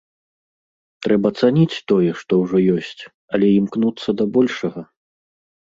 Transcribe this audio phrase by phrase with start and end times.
[1.07, 3.01] Трэба цаніць тое, што ўжо ёсць,
[3.37, 4.81] але імкнуцца да большага.